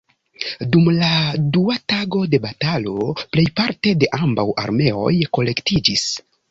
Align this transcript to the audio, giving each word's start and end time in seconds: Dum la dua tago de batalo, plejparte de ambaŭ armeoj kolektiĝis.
Dum 0.75 0.87
la 0.95 1.09
dua 1.57 1.75
tago 1.93 2.23
de 2.33 2.41
batalo, 2.47 3.07
plejparte 3.37 3.97
de 4.05 4.13
ambaŭ 4.23 4.51
armeoj 4.67 5.17
kolektiĝis. 5.39 6.13